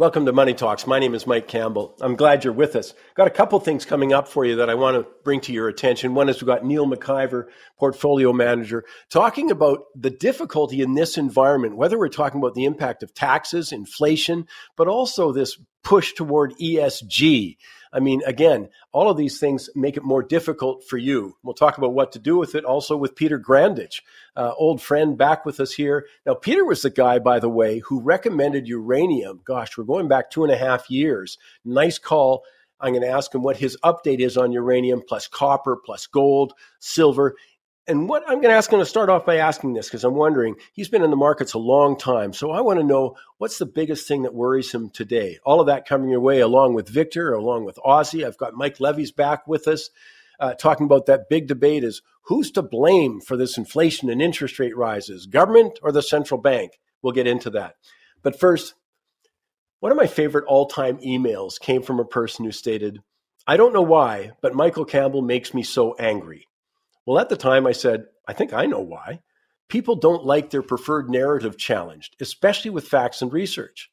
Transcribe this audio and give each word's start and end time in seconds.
Welcome 0.00 0.24
to 0.24 0.32
Money 0.32 0.54
Talks. 0.54 0.86
My 0.86 0.98
name 0.98 1.14
is 1.14 1.26
Mike 1.26 1.46
Campbell. 1.46 1.94
I'm 2.00 2.16
glad 2.16 2.42
you're 2.42 2.54
with 2.54 2.74
us. 2.74 2.94
Got 3.16 3.26
a 3.26 3.30
couple 3.30 3.60
things 3.60 3.84
coming 3.84 4.14
up 4.14 4.28
for 4.28 4.46
you 4.46 4.56
that 4.56 4.70
I 4.70 4.74
want 4.74 4.96
to 4.96 5.06
bring 5.24 5.42
to 5.42 5.52
your 5.52 5.68
attention. 5.68 6.14
One 6.14 6.30
is 6.30 6.40
we've 6.40 6.46
got 6.46 6.64
Neil 6.64 6.86
McIver, 6.86 7.48
portfolio 7.78 8.32
manager, 8.32 8.86
talking 9.10 9.50
about 9.50 9.80
the 9.94 10.08
difficulty 10.08 10.80
in 10.80 10.94
this 10.94 11.18
environment, 11.18 11.76
whether 11.76 11.98
we're 11.98 12.08
talking 12.08 12.40
about 12.40 12.54
the 12.54 12.64
impact 12.64 13.02
of 13.02 13.12
taxes, 13.12 13.72
inflation, 13.72 14.46
but 14.74 14.88
also 14.88 15.32
this 15.32 15.58
push 15.84 16.14
toward 16.14 16.54
ESG. 16.56 17.58
I 17.92 18.00
mean, 18.00 18.22
again, 18.24 18.68
all 18.92 19.10
of 19.10 19.16
these 19.16 19.38
things 19.38 19.68
make 19.74 19.96
it 19.96 20.04
more 20.04 20.22
difficult 20.22 20.84
for 20.84 20.96
you. 20.96 21.36
We'll 21.42 21.54
talk 21.54 21.78
about 21.78 21.92
what 21.92 22.12
to 22.12 22.18
do 22.18 22.36
with 22.36 22.54
it 22.54 22.64
also 22.64 22.96
with 22.96 23.16
Peter 23.16 23.38
Grandich, 23.38 24.02
uh, 24.36 24.52
old 24.56 24.80
friend 24.80 25.18
back 25.18 25.44
with 25.44 25.58
us 25.60 25.72
here. 25.72 26.06
Now, 26.24 26.34
Peter 26.34 26.64
was 26.64 26.82
the 26.82 26.90
guy, 26.90 27.18
by 27.18 27.40
the 27.40 27.48
way, 27.48 27.80
who 27.80 28.00
recommended 28.00 28.68
uranium. 28.68 29.40
Gosh, 29.44 29.76
we're 29.76 29.84
going 29.84 30.08
back 30.08 30.30
two 30.30 30.44
and 30.44 30.52
a 30.52 30.56
half 30.56 30.88
years. 30.90 31.38
Nice 31.64 31.98
call. 31.98 32.44
I'm 32.80 32.92
going 32.92 33.02
to 33.02 33.10
ask 33.10 33.34
him 33.34 33.42
what 33.42 33.58
his 33.58 33.76
update 33.84 34.20
is 34.20 34.36
on 34.36 34.52
uranium 34.52 35.02
plus 35.06 35.28
copper 35.28 35.76
plus 35.76 36.06
gold, 36.06 36.54
silver. 36.78 37.36
And 37.90 38.08
what 38.08 38.22
I'm 38.28 38.36
going 38.36 38.52
to 38.52 38.56
ask 38.56 38.72
him 38.72 38.78
to 38.78 38.86
start 38.86 39.08
off 39.08 39.26
by 39.26 39.38
asking 39.38 39.72
this 39.72 39.88
because 39.88 40.04
I'm 40.04 40.14
wondering 40.14 40.54
he's 40.72 40.88
been 40.88 41.02
in 41.02 41.10
the 41.10 41.16
markets 41.16 41.54
a 41.54 41.58
long 41.58 41.98
time. 41.98 42.32
So 42.32 42.52
I 42.52 42.60
want 42.60 42.78
to 42.78 42.86
know 42.86 43.16
what's 43.38 43.58
the 43.58 43.66
biggest 43.66 44.06
thing 44.06 44.22
that 44.22 44.32
worries 44.32 44.70
him 44.70 44.90
today. 44.90 45.40
All 45.44 45.60
of 45.60 45.66
that 45.66 45.88
coming 45.88 46.08
your 46.08 46.20
way 46.20 46.38
along 46.38 46.74
with 46.74 46.88
Victor, 46.88 47.32
along 47.32 47.64
with 47.64 47.80
Ozzy. 47.84 48.24
I've 48.24 48.38
got 48.38 48.54
Mike 48.54 48.78
Levy's 48.78 49.10
back 49.10 49.48
with 49.48 49.66
us 49.66 49.90
uh, 50.38 50.54
talking 50.54 50.86
about 50.86 51.06
that 51.06 51.28
big 51.28 51.48
debate 51.48 51.82
is 51.82 52.00
who's 52.22 52.52
to 52.52 52.62
blame 52.62 53.20
for 53.20 53.36
this 53.36 53.58
inflation 53.58 54.08
and 54.08 54.22
interest 54.22 54.60
rate 54.60 54.76
rises, 54.76 55.26
government 55.26 55.80
or 55.82 55.90
the 55.90 56.00
central 56.00 56.40
bank? 56.40 56.78
We'll 57.02 57.12
get 57.12 57.26
into 57.26 57.50
that. 57.50 57.74
But 58.22 58.38
first, 58.38 58.74
one 59.80 59.90
of 59.90 59.98
my 59.98 60.06
favorite 60.06 60.44
all 60.46 60.66
time 60.66 60.98
emails 60.98 61.58
came 61.58 61.82
from 61.82 61.98
a 61.98 62.04
person 62.04 62.44
who 62.44 62.52
stated, 62.52 63.02
I 63.48 63.56
don't 63.56 63.72
know 63.72 63.82
why, 63.82 64.30
but 64.40 64.54
Michael 64.54 64.84
Campbell 64.84 65.22
makes 65.22 65.52
me 65.52 65.64
so 65.64 65.96
angry. 65.96 66.46
Well, 67.10 67.18
at 67.18 67.28
the 67.28 67.36
time, 67.36 67.66
I 67.66 67.72
said, 67.72 68.04
I 68.28 68.34
think 68.34 68.52
I 68.52 68.66
know 68.66 68.78
why. 68.78 69.18
People 69.68 69.96
don't 69.96 70.24
like 70.24 70.50
their 70.50 70.62
preferred 70.62 71.10
narrative 71.10 71.58
challenged, 71.58 72.14
especially 72.20 72.70
with 72.70 72.86
facts 72.86 73.20
and 73.20 73.32
research. 73.32 73.90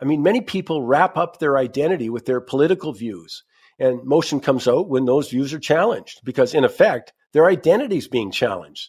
I 0.00 0.04
mean, 0.04 0.22
many 0.22 0.40
people 0.40 0.86
wrap 0.86 1.16
up 1.16 1.40
their 1.40 1.58
identity 1.58 2.08
with 2.10 2.26
their 2.26 2.40
political 2.40 2.92
views, 2.92 3.42
and 3.80 4.04
motion 4.04 4.38
comes 4.38 4.68
out 4.68 4.88
when 4.88 5.04
those 5.04 5.30
views 5.30 5.52
are 5.52 5.58
challenged 5.58 6.20
because, 6.22 6.54
in 6.54 6.62
effect, 6.62 7.12
their 7.32 7.46
identity 7.46 7.96
is 7.96 8.06
being 8.06 8.30
challenged. 8.30 8.88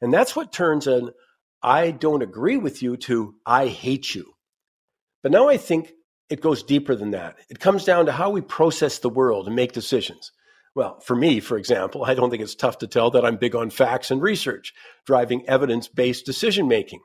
And 0.00 0.10
that's 0.10 0.34
what 0.34 0.50
turns 0.50 0.86
an 0.86 1.10
I 1.62 1.90
don't 1.90 2.22
agree 2.22 2.56
with 2.56 2.82
you 2.82 2.96
to 2.96 3.34
I 3.44 3.66
hate 3.66 4.14
you. 4.14 4.32
But 5.22 5.32
now 5.32 5.50
I 5.50 5.58
think 5.58 5.92
it 6.30 6.40
goes 6.40 6.62
deeper 6.62 6.94
than 6.94 7.10
that. 7.10 7.36
It 7.50 7.60
comes 7.60 7.84
down 7.84 8.06
to 8.06 8.12
how 8.12 8.30
we 8.30 8.40
process 8.40 9.00
the 9.00 9.10
world 9.10 9.48
and 9.48 9.54
make 9.54 9.72
decisions. 9.72 10.32
Well, 10.74 11.00
for 11.00 11.14
me, 11.14 11.40
for 11.40 11.58
example, 11.58 12.04
I 12.04 12.14
don't 12.14 12.30
think 12.30 12.42
it's 12.42 12.54
tough 12.54 12.78
to 12.78 12.86
tell 12.86 13.10
that 13.10 13.24
I'm 13.24 13.36
big 13.36 13.54
on 13.54 13.70
facts 13.70 14.10
and 14.10 14.22
research, 14.22 14.72
driving 15.04 15.46
evidence 15.48 15.88
based 15.88 16.24
decision 16.24 16.66
making. 16.66 17.00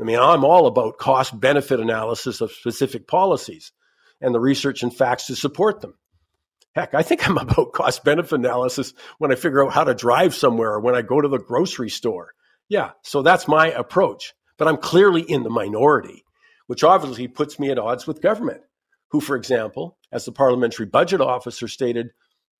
I 0.00 0.04
mean, 0.04 0.18
I'm 0.18 0.44
all 0.44 0.66
about 0.66 0.98
cost 0.98 1.38
benefit 1.38 1.80
analysis 1.80 2.40
of 2.40 2.52
specific 2.52 3.06
policies 3.06 3.72
and 4.20 4.34
the 4.34 4.40
research 4.40 4.82
and 4.82 4.94
facts 4.94 5.26
to 5.26 5.36
support 5.36 5.80
them. 5.80 5.94
Heck, 6.74 6.94
I 6.94 7.02
think 7.02 7.28
I'm 7.28 7.38
about 7.38 7.72
cost 7.72 8.04
benefit 8.04 8.32
analysis 8.32 8.94
when 9.18 9.32
I 9.32 9.34
figure 9.34 9.64
out 9.64 9.72
how 9.72 9.84
to 9.84 9.94
drive 9.94 10.34
somewhere 10.34 10.72
or 10.72 10.80
when 10.80 10.94
I 10.94 11.02
go 11.02 11.20
to 11.20 11.28
the 11.28 11.38
grocery 11.38 11.90
store. 11.90 12.32
Yeah, 12.68 12.92
so 13.02 13.22
that's 13.22 13.48
my 13.48 13.68
approach. 13.68 14.34
But 14.56 14.68
I'm 14.68 14.76
clearly 14.76 15.22
in 15.22 15.42
the 15.42 15.50
minority, 15.50 16.24
which 16.66 16.84
obviously 16.84 17.26
puts 17.28 17.58
me 17.58 17.70
at 17.70 17.78
odds 17.78 18.06
with 18.06 18.22
government, 18.22 18.60
who, 19.08 19.20
for 19.20 19.34
example, 19.34 19.98
as 20.12 20.24
the 20.24 20.32
parliamentary 20.32 20.86
budget 20.86 21.20
officer 21.20 21.66
stated, 21.66 22.10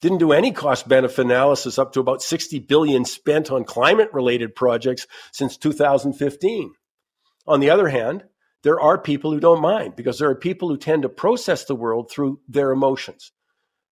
didn't 0.00 0.18
do 0.18 0.32
any 0.32 0.52
cost 0.52 0.88
benefit 0.88 1.26
analysis 1.26 1.78
up 1.78 1.92
to 1.92 2.00
about 2.00 2.22
60 2.22 2.58
billion 2.60 3.04
spent 3.04 3.50
on 3.50 3.64
climate 3.64 4.08
related 4.12 4.54
projects 4.54 5.06
since 5.32 5.56
2015. 5.56 6.72
On 7.47 7.60
the 7.60 7.70
other 7.70 7.88
hand, 7.88 8.25
there 8.62 8.80
are 8.80 8.98
people 8.98 9.30
who 9.30 9.41
don't 9.41 9.62
mind 9.62 9.97
because 9.97 10.19
there 10.19 10.30
are 10.30 10.34
people 10.34 10.69
who 10.69 10.76
tend 10.76 11.02
to 11.02 11.08
process 11.08 11.64
the 11.64 11.75
world 11.75 12.10
through 12.10 12.41
their 12.48 12.70
emotions. 12.70 13.32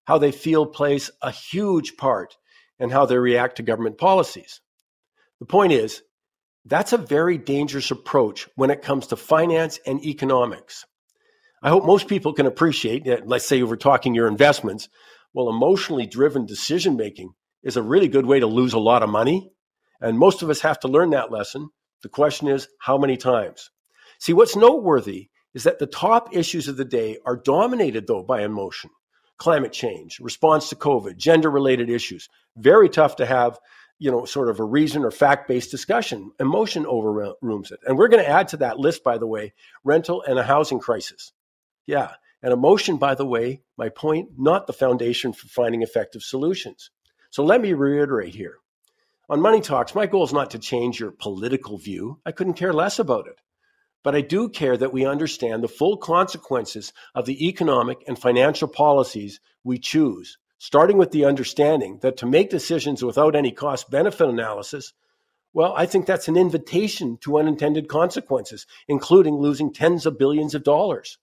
How 0.06 0.18
they 0.18 0.32
feel 0.32 0.66
plays 0.66 1.10
a 1.22 1.30
huge 1.30 1.96
part 1.96 2.36
in 2.78 2.90
how 2.90 3.06
they 3.06 3.18
react 3.18 3.56
to 3.56 3.62
government 3.62 3.98
policies. 3.98 4.60
The 5.40 5.46
point 5.46 5.72
is, 5.72 6.02
that's 6.64 6.92
a 6.92 6.98
very 6.98 7.38
dangerous 7.38 7.90
approach 7.90 8.48
when 8.54 8.70
it 8.70 8.82
comes 8.82 9.08
to 9.08 9.16
finance 9.16 9.78
and 9.86 10.04
economics. 10.04 10.84
I 11.62 11.70
hope 11.70 11.84
most 11.84 12.08
people 12.08 12.34
can 12.34 12.46
appreciate 12.46 13.04
that, 13.04 13.26
let's 13.26 13.46
say 13.46 13.62
we're 13.62 13.76
talking 13.76 14.14
your 14.14 14.28
investments, 14.28 14.88
well, 15.38 15.50
emotionally 15.50 16.04
driven 16.04 16.46
decision 16.46 16.96
making 16.96 17.32
is 17.62 17.76
a 17.76 17.82
really 17.82 18.08
good 18.08 18.26
way 18.26 18.40
to 18.40 18.46
lose 18.48 18.72
a 18.72 18.78
lot 18.80 19.04
of 19.04 19.08
money. 19.08 19.52
And 20.00 20.18
most 20.18 20.42
of 20.42 20.50
us 20.50 20.62
have 20.62 20.80
to 20.80 20.88
learn 20.88 21.10
that 21.10 21.30
lesson. 21.30 21.68
The 22.02 22.08
question 22.08 22.48
is, 22.48 22.66
how 22.80 22.98
many 22.98 23.16
times? 23.16 23.70
See, 24.18 24.32
what's 24.32 24.56
noteworthy 24.56 25.28
is 25.54 25.62
that 25.62 25.78
the 25.78 25.86
top 25.86 26.34
issues 26.34 26.66
of 26.66 26.76
the 26.76 26.84
day 26.84 27.18
are 27.24 27.36
dominated, 27.36 28.08
though, 28.08 28.24
by 28.24 28.42
emotion. 28.42 28.90
Climate 29.36 29.72
change, 29.72 30.18
response 30.18 30.70
to 30.70 30.74
COVID, 30.74 31.16
gender 31.16 31.52
related 31.52 31.88
issues. 31.88 32.28
Very 32.56 32.88
tough 32.88 33.14
to 33.16 33.24
have, 33.24 33.60
you 34.00 34.10
know, 34.10 34.24
sort 34.24 34.48
of 34.48 34.58
a 34.58 34.64
reason 34.64 35.04
or 35.04 35.12
fact 35.12 35.46
based 35.46 35.70
discussion. 35.70 36.32
Emotion 36.40 36.84
overrooms 36.84 37.70
it. 37.70 37.78
And 37.86 37.96
we're 37.96 38.08
going 38.08 38.24
to 38.24 38.28
add 38.28 38.48
to 38.48 38.56
that 38.56 38.80
list, 38.80 39.04
by 39.04 39.18
the 39.18 39.26
way, 39.28 39.52
rental 39.84 40.20
and 40.20 40.36
a 40.36 40.42
housing 40.42 40.80
crisis. 40.80 41.30
Yeah. 41.86 42.14
And 42.42 42.52
emotion, 42.52 42.98
by 42.98 43.14
the 43.14 43.26
way, 43.26 43.62
my 43.76 43.88
point, 43.88 44.30
not 44.38 44.66
the 44.66 44.72
foundation 44.72 45.32
for 45.32 45.48
finding 45.48 45.82
effective 45.82 46.22
solutions. 46.22 46.90
So 47.30 47.44
let 47.44 47.60
me 47.60 47.72
reiterate 47.72 48.34
here. 48.34 48.58
On 49.28 49.40
Money 49.40 49.60
Talks, 49.60 49.94
my 49.94 50.06
goal 50.06 50.24
is 50.24 50.32
not 50.32 50.52
to 50.52 50.58
change 50.58 50.98
your 50.98 51.10
political 51.10 51.76
view. 51.76 52.20
I 52.24 52.32
couldn't 52.32 52.54
care 52.54 52.72
less 52.72 52.98
about 52.98 53.26
it. 53.26 53.40
But 54.02 54.14
I 54.14 54.20
do 54.22 54.48
care 54.48 54.76
that 54.76 54.92
we 54.92 55.04
understand 55.04 55.62
the 55.62 55.68
full 55.68 55.96
consequences 55.96 56.92
of 57.14 57.26
the 57.26 57.48
economic 57.48 57.98
and 58.06 58.18
financial 58.18 58.68
policies 58.68 59.40
we 59.64 59.78
choose, 59.78 60.38
starting 60.56 60.96
with 60.96 61.10
the 61.10 61.24
understanding 61.24 61.98
that 62.02 62.16
to 62.18 62.26
make 62.26 62.48
decisions 62.48 63.04
without 63.04 63.36
any 63.36 63.50
cost 63.50 63.90
benefit 63.90 64.28
analysis, 64.28 64.94
well, 65.52 65.74
I 65.76 65.86
think 65.86 66.06
that's 66.06 66.28
an 66.28 66.36
invitation 66.36 67.18
to 67.22 67.38
unintended 67.38 67.88
consequences, 67.88 68.66
including 68.86 69.34
losing 69.36 69.72
tens 69.72 70.06
of 70.06 70.18
billions 70.18 70.54
of 70.54 70.62
dollars. 70.62 71.18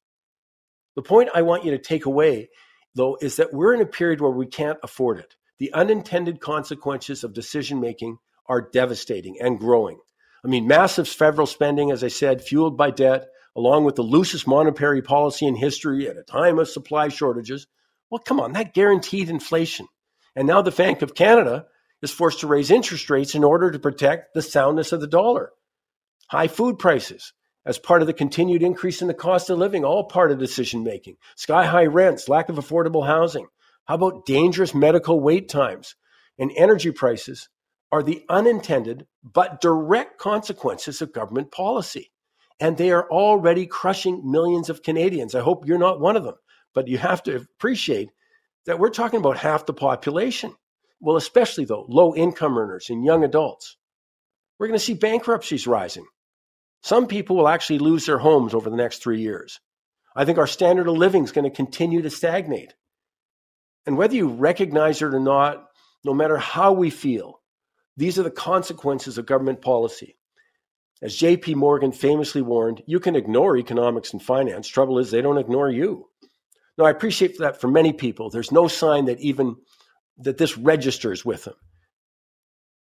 The 0.95 1.01
point 1.01 1.29
I 1.33 1.41
want 1.41 1.65
you 1.65 1.71
to 1.71 1.77
take 1.77 2.05
away, 2.05 2.49
though, 2.95 3.17
is 3.21 3.35
that 3.35 3.53
we're 3.53 3.73
in 3.73 3.81
a 3.81 3.85
period 3.85 4.21
where 4.21 4.31
we 4.31 4.47
can't 4.47 4.79
afford 4.83 5.19
it. 5.19 5.35
The 5.59 5.73
unintended 5.73 6.39
consequences 6.39 7.23
of 7.23 7.33
decision 7.33 7.79
making 7.79 8.17
are 8.47 8.69
devastating 8.71 9.37
and 9.41 9.59
growing. 9.59 9.99
I 10.43 10.47
mean, 10.47 10.67
massive 10.67 11.07
federal 11.07 11.47
spending, 11.47 11.91
as 11.91 12.03
I 12.03 12.09
said, 12.09 12.43
fueled 12.43 12.77
by 12.77 12.91
debt, 12.91 13.27
along 13.55 13.85
with 13.85 13.95
the 13.95 14.03
loosest 14.03 14.47
monetary 14.47 15.01
policy 15.01 15.45
in 15.47 15.55
history 15.55 16.07
at 16.07 16.17
a 16.17 16.23
time 16.23 16.59
of 16.59 16.69
supply 16.69 17.07
shortages. 17.07 17.67
Well, 18.09 18.19
come 18.19 18.39
on, 18.39 18.53
that 18.53 18.73
guaranteed 18.73 19.29
inflation. 19.29 19.87
And 20.35 20.47
now 20.47 20.61
the 20.61 20.71
Bank 20.71 21.01
of 21.01 21.15
Canada 21.15 21.65
is 22.01 22.11
forced 22.11 22.41
to 22.41 22.47
raise 22.47 22.69
interest 22.69 23.09
rates 23.09 23.35
in 23.35 23.43
order 23.43 23.71
to 23.71 23.79
protect 23.79 24.33
the 24.33 24.41
soundness 24.41 24.91
of 24.91 25.01
the 25.01 25.07
dollar. 25.07 25.51
High 26.29 26.47
food 26.47 26.77
prices, 26.77 27.33
as 27.65 27.79
part 27.79 28.01
of 28.01 28.07
the 28.07 28.13
continued 28.13 28.61
increase 28.61 29.01
in 29.01 29.07
the 29.07 29.13
cost 29.13 29.49
of 29.49 29.57
living, 29.57 29.83
all 29.83 30.03
part 30.03 30.31
of 30.31 30.37
decision 30.37 30.83
making. 30.83 31.17
Sky 31.35 31.65
high 31.65 31.85
rents, 31.85 32.29
lack 32.29 32.49
of 32.49 32.57
affordable 32.57 33.05
housing. 33.05 33.47
How 33.85 33.95
about 33.95 34.25
dangerous 34.25 34.73
medical 34.73 35.19
wait 35.19 35.49
times? 35.49 35.95
And 36.37 36.51
energy 36.55 36.91
prices 36.91 37.49
are 37.91 38.03
the 38.03 38.23
unintended 38.29 39.07
but 39.23 39.61
direct 39.61 40.19
consequences 40.19 41.01
of 41.01 41.13
government 41.13 41.51
policy. 41.51 42.11
And 42.59 42.77
they 42.77 42.91
are 42.91 43.09
already 43.09 43.65
crushing 43.65 44.29
millions 44.29 44.69
of 44.69 44.83
Canadians. 44.83 45.35
I 45.35 45.41
hope 45.41 45.65
you're 45.65 45.77
not 45.77 45.99
one 45.99 46.15
of 46.15 46.23
them, 46.23 46.35
but 46.73 46.87
you 46.87 46.97
have 46.97 47.23
to 47.23 47.35
appreciate 47.35 48.09
that 48.65 48.79
we're 48.79 48.89
talking 48.89 49.19
about 49.19 49.37
half 49.37 49.65
the 49.65 49.73
population. 49.73 50.55
Well, 50.99 51.17
especially 51.17 51.65
though, 51.65 51.85
low 51.87 52.15
income 52.15 52.57
earners 52.57 52.89
and 52.89 53.03
young 53.03 53.23
adults. 53.23 53.77
We're 54.57 54.67
going 54.67 54.79
to 54.79 54.85
see 54.85 54.93
bankruptcies 54.93 55.67
rising. 55.67 56.05
Some 56.85 57.07
people 57.07 57.35
will 57.35 57.47
actually 57.47 57.79
lose 57.79 58.05
their 58.05 58.19
homes 58.19 58.53
over 58.53 58.69
the 58.69 58.75
next 58.75 59.01
three 59.01 59.19
years. 59.19 59.59
I 60.15 60.23
think 60.23 60.37
our 60.37 60.45
standard 60.45 60.87
of 60.87 60.95
living 60.95 61.23
is 61.23 61.31
going 61.31 61.49
to 61.49 61.55
continue 61.55 62.03
to 62.03 62.11
stagnate. 62.11 62.75
And 63.87 63.97
whether 63.97 64.13
you 64.13 64.27
recognize 64.27 65.01
it 65.01 65.05
or 65.05 65.19
not, 65.19 65.65
no 66.03 66.13
matter 66.13 66.37
how 66.37 66.73
we 66.73 66.91
feel, 66.91 67.41
these 67.97 68.19
are 68.19 68.23
the 68.23 68.29
consequences 68.29 69.17
of 69.17 69.25
government 69.25 69.63
policy. 69.63 70.15
As 71.01 71.17
JP 71.17 71.55
Morgan 71.55 71.91
famously 71.91 72.43
warned, 72.43 72.83
you 72.85 72.99
can 72.99 73.15
ignore 73.15 73.57
economics 73.57 74.13
and 74.13 74.21
finance. 74.21 74.67
Trouble 74.67 74.99
is, 74.99 75.09
they 75.09 75.23
don't 75.23 75.39
ignore 75.39 75.71
you. 75.71 76.07
Now, 76.77 76.85
I 76.85 76.91
appreciate 76.91 77.39
that 77.39 77.59
for 77.59 77.67
many 77.67 77.93
people, 77.93 78.29
there's 78.29 78.51
no 78.51 78.67
sign 78.67 79.05
that 79.05 79.19
even 79.21 79.55
that 80.19 80.37
this 80.37 80.55
registers 80.55 81.25
with 81.25 81.45
them 81.45 81.55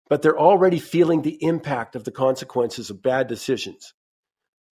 but 0.08 0.22
they're 0.22 0.38
already 0.38 0.78
feeling 0.78 1.22
the 1.22 1.38
impact 1.40 1.96
of 1.96 2.04
the 2.04 2.12
consequences 2.12 2.90
of 2.90 3.02
bad 3.02 3.26
decisions. 3.26 3.92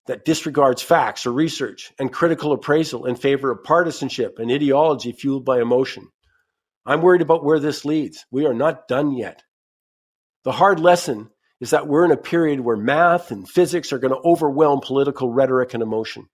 that 0.08 0.26
disregards 0.26 0.82
facts 0.82 1.26
or 1.26 1.32
research 1.32 1.94
and 2.00 2.12
critical 2.12 2.52
appraisal 2.52 3.06
in 3.06 3.16
favor 3.16 3.52
of 3.52 3.64
partisanship 3.64 4.40
and 4.40 4.52
ideology 4.52 5.12
fueled 5.12 5.46
by 5.46 5.62
emotion. 5.62 6.08
I'm 6.86 7.02
worried 7.02 7.22
about 7.22 7.44
where 7.44 7.60
this 7.60 7.86
leads. 7.86 8.26
We 8.32 8.46
are 8.48 8.54
not 8.54 8.88
done 8.88 9.16
yet. 9.16 9.44
The 10.44 10.52
hard 10.52 10.80
lesson 10.80 11.30
is 11.60 11.70
that 11.70 11.88
we're 11.88 12.06
in 12.06 12.12
a 12.12 12.18
period 12.18 12.60
where 12.60 12.76
math 12.76 13.30
and 13.30 13.48
physics 13.48 13.94
are 13.94 14.00
going 14.00 14.14
to 14.14 14.28
overwhelm 14.28 14.80
political 14.84 15.32
rhetoric 15.32 15.76
and 15.76 15.84
emotion. 15.84 16.26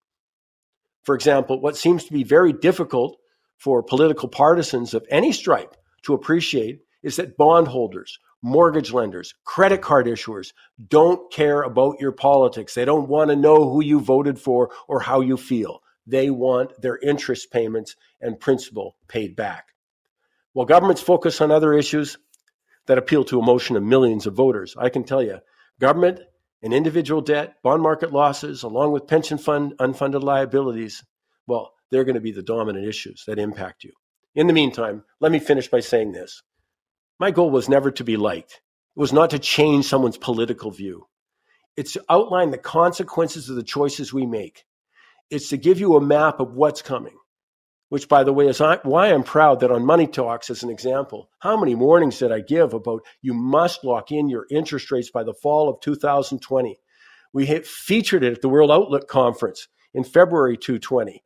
For 1.04 1.16
example, 1.16 1.60
what 1.60 1.76
seems 1.76 2.06
to 2.06 2.14
be 2.14 2.24
very 2.24 2.54
difficult 2.54 3.18
for 3.58 3.84
political 3.84 4.30
partisans 4.30 4.94
of 4.94 5.06
any 5.12 5.34
stripe 5.34 5.76
to 6.04 6.14
appreciate 6.14 6.80
is 7.04 7.18
that 7.18 7.36
bondholders, 7.36 8.18
mortgage 8.42 8.92
lenders, 8.92 9.34
credit 9.44 9.82
card 9.82 10.06
issuers 10.06 10.54
don't 10.88 11.32
care 11.32 11.62
about 11.62 12.00
your 12.00 12.12
politics. 12.12 12.74
They 12.74 12.86
don't 12.86 13.10
want 13.10 13.30
to 13.30 13.36
know 13.36 13.70
who 13.70 13.84
you 13.84 14.00
voted 14.00 14.40
for 14.40 14.72
or 14.88 15.00
how 15.00 15.22
you 15.22 15.38
feel. 15.38 15.82
They 16.06 16.30
want 16.30 16.82
their 16.82 16.98
interest 16.98 17.52
payments 17.52 17.96
and 18.22 18.40
principal 18.40 18.96
paid 19.08 19.36
back. 19.36 19.74
While 20.54 20.66
governments 20.66 21.02
focus 21.02 21.42
on 21.42 21.52
other 21.52 21.74
issues 21.74 22.18
that 22.88 22.98
appeal 22.98 23.24
to 23.26 23.40
emotion 23.40 23.76
of 23.76 23.84
millions 23.84 24.26
of 24.26 24.34
voters, 24.34 24.76
I 24.78 24.90
can 24.90 25.04
tell 25.04 25.22
you, 25.22 25.40
government 25.80 26.22
and 26.64 26.74
individual 26.74 27.22
debt, 27.22 27.56
bond 27.62 27.82
market 27.84 28.12
losses, 28.12 28.64
along 28.64 28.92
with 28.92 29.08
pension 29.08 29.38
fund 29.38 29.74
unfunded 29.80 30.24
liabilities, 30.24 31.04
well, 31.46 31.74
they're 31.92 32.06
going 32.06 32.16
to 32.16 32.22
be 32.22 32.32
the 32.32 32.42
dominant 32.42 32.88
issues 32.88 33.24
that 33.28 33.40
impact 33.40 33.84
you. 33.84 33.92
In 34.36 34.48
the 34.48 34.54
meantime, 34.54 35.04
let 35.20 35.32
me 35.32 35.40
finish 35.40 35.68
by 35.68 35.80
saying 35.80 36.12
this. 36.12 36.42
My 37.20 37.32
goal 37.32 37.50
was 37.50 37.70
never 37.70 37.92
to 37.92 38.04
be 38.04 38.18
liked. 38.18 38.62
It 38.96 39.00
was 39.00 39.14
not 39.14 39.32
to 39.32 39.40
change 39.40 39.86
someone's 39.86 40.18
political 40.18 40.72
view. 40.72 41.08
It's 41.76 41.94
to 41.94 42.04
outline 42.10 42.52
the 42.52 42.58
consequences 42.58 43.50
of 43.50 43.56
the 43.56 43.64
choices 43.64 44.14
we 44.14 44.26
make. 44.26 44.66
It's 45.30 45.50
to 45.50 45.58
give 45.58 45.80
you 45.80 45.96
a 45.96 46.02
map 46.02 46.40
of 46.40 46.54
what's 46.54 46.82
coming 46.82 47.18
which, 47.90 48.10
by 48.10 48.24
the 48.24 48.34
way, 48.34 48.48
is 48.48 48.60
why 48.60 49.08
I'm 49.08 49.24
proud 49.24 49.62
that 49.62 49.72
on 49.72 49.86
Money 49.86 50.08
Talks, 50.08 50.50
as 50.50 50.64
an 50.64 50.70
example, 50.70 51.30
how 51.40 51.58
many 51.58 51.74
warnings 51.74 52.20
did 52.20 52.32
I 52.32 52.42
give 52.42 52.74
about 52.74 53.04
you 53.22 53.34
must 53.34 53.84
lock 53.84 54.12
in 54.12 54.30
your 54.30 54.46
interest 54.52 54.92
rates 54.92 55.10
by 55.10 55.24
the 55.24 55.34
fall 55.34 55.70
of 55.70 55.80
2020? 55.82 56.80
We 57.34 57.46
featured 57.64 58.24
it 58.24 58.34
at 58.34 58.42
the 58.42 58.50
World 58.50 58.72
Outlook 58.72 59.08
Conference 59.08 59.68
in 59.94 60.04
February 60.04 60.58
2020. 60.58 61.24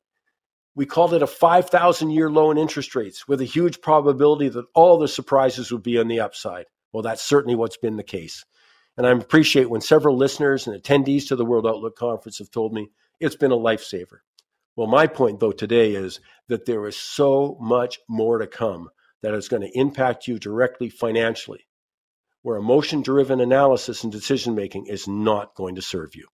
We 0.75 0.85
called 0.85 1.13
it 1.13 1.21
a 1.21 1.27
5,000 1.27 2.11
year 2.11 2.29
low 2.29 2.51
in 2.51 2.57
interest 2.57 2.95
rates 2.95 3.27
with 3.27 3.41
a 3.41 3.45
huge 3.45 3.81
probability 3.81 4.49
that 4.49 4.65
all 4.73 4.97
the 4.97 5.07
surprises 5.07 5.71
would 5.71 5.83
be 5.83 5.97
on 5.97 6.07
the 6.07 6.21
upside. 6.21 6.65
Well, 6.93 7.03
that's 7.03 7.21
certainly 7.21 7.55
what's 7.55 7.77
been 7.77 7.97
the 7.97 8.03
case. 8.03 8.45
And 8.97 9.07
I 9.07 9.11
appreciate 9.11 9.69
when 9.69 9.81
several 9.81 10.17
listeners 10.17 10.67
and 10.67 10.81
attendees 10.81 11.27
to 11.27 11.35
the 11.35 11.45
World 11.45 11.67
Outlook 11.67 11.95
Conference 11.97 12.39
have 12.39 12.51
told 12.51 12.73
me 12.73 12.89
it's 13.19 13.35
been 13.35 13.51
a 13.51 13.57
lifesaver. 13.57 14.19
Well, 14.75 14.87
my 14.87 15.07
point, 15.07 15.39
though, 15.39 15.51
today 15.51 15.93
is 15.95 16.19
that 16.47 16.65
there 16.65 16.87
is 16.87 16.95
so 16.95 17.57
much 17.59 17.99
more 18.07 18.37
to 18.37 18.47
come 18.47 18.89
that 19.21 19.33
is 19.33 19.49
going 19.49 19.61
to 19.61 19.77
impact 19.77 20.27
you 20.27 20.39
directly 20.39 20.89
financially, 20.89 21.67
where 22.41 22.57
emotion 22.57 23.01
driven 23.01 23.39
analysis 23.41 24.03
and 24.03 24.11
decision 24.11 24.55
making 24.55 24.87
is 24.87 25.07
not 25.07 25.55
going 25.55 25.75
to 25.75 25.81
serve 25.81 26.15
you. 26.15 26.27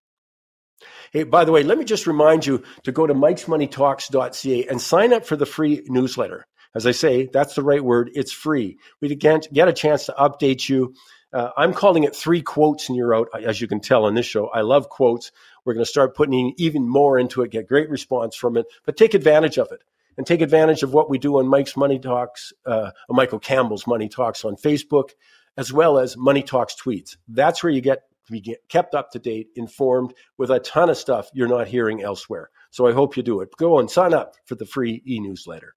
Hey, 1.12 1.24
by 1.24 1.44
the 1.44 1.52
way, 1.52 1.62
let 1.62 1.78
me 1.78 1.84
just 1.84 2.06
remind 2.06 2.46
you 2.46 2.62
to 2.84 2.92
go 2.92 3.06
to 3.06 3.14
mikesmoneytalks.ca 3.14 4.66
and 4.66 4.80
sign 4.80 5.12
up 5.12 5.26
for 5.26 5.36
the 5.36 5.46
free 5.46 5.82
newsletter. 5.86 6.46
As 6.74 6.86
I 6.86 6.90
say, 6.90 7.26
that's 7.32 7.54
the 7.54 7.62
right 7.62 7.82
word. 7.82 8.10
It's 8.14 8.32
free. 8.32 8.78
We 9.00 9.14
get 9.14 9.68
a 9.68 9.72
chance 9.72 10.06
to 10.06 10.14
update 10.18 10.68
you. 10.68 10.94
Uh, 11.32 11.50
I'm 11.56 11.72
calling 11.72 12.04
it 12.04 12.14
three 12.14 12.42
quotes 12.42 12.88
and 12.88 12.96
you're 12.96 13.14
out, 13.14 13.28
as 13.42 13.60
you 13.60 13.66
can 13.66 13.80
tell 13.80 14.04
on 14.04 14.14
this 14.14 14.26
show. 14.26 14.48
I 14.48 14.60
love 14.60 14.88
quotes. 14.88 15.32
We're 15.64 15.74
going 15.74 15.84
to 15.84 15.90
start 15.90 16.14
putting 16.14 16.54
even 16.58 16.88
more 16.88 17.18
into 17.18 17.42
it, 17.42 17.50
get 17.50 17.66
great 17.66 17.90
response 17.90 18.36
from 18.36 18.56
it, 18.56 18.66
but 18.84 18.96
take 18.96 19.14
advantage 19.14 19.58
of 19.58 19.72
it 19.72 19.82
and 20.16 20.26
take 20.26 20.40
advantage 20.40 20.82
of 20.82 20.92
what 20.92 21.10
we 21.10 21.18
do 21.18 21.38
on 21.38 21.48
Mike's 21.48 21.76
Money 21.76 21.98
Talks, 21.98 22.52
uh, 22.64 22.90
Michael 23.08 23.38
Campbell's 23.38 23.86
Money 23.86 24.08
Talks 24.08 24.44
on 24.44 24.56
Facebook, 24.56 25.10
as 25.56 25.72
well 25.72 25.98
as 25.98 26.16
Money 26.16 26.42
Talks 26.42 26.76
tweets. 26.80 27.16
That's 27.28 27.62
where 27.62 27.72
you 27.72 27.80
get 27.80 28.02
to 28.26 28.32
be 28.32 28.56
kept 28.68 28.94
up 28.94 29.10
to 29.12 29.18
date, 29.18 29.48
informed 29.56 30.14
with 30.38 30.50
a 30.50 30.60
ton 30.60 30.90
of 30.90 30.96
stuff 30.96 31.28
you're 31.32 31.48
not 31.48 31.68
hearing 31.68 32.02
elsewhere. 32.02 32.50
So 32.70 32.86
I 32.86 32.92
hope 32.92 33.16
you 33.16 33.22
do 33.22 33.40
it. 33.40 33.48
Go 33.56 33.78
and 33.78 33.90
sign 33.90 34.14
up 34.14 34.34
for 34.44 34.54
the 34.54 34.66
free 34.66 35.02
e 35.06 35.20
newsletter. 35.20 35.74